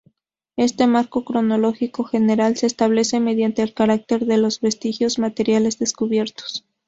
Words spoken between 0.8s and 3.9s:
marco cronológico general se establece mediante el